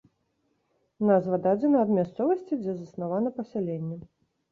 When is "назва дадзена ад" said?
1.09-1.91